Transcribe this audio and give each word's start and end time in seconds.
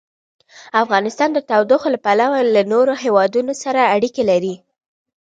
افغانستان 0.83 1.29
د 1.33 1.39
تودوخه 1.49 1.87
له 1.95 1.99
پلوه 2.05 2.39
له 2.55 2.61
نورو 2.73 2.93
هېوادونو 3.03 3.53
سره 3.63 3.81
اړیکې 3.95 4.23
لري. 4.31 4.55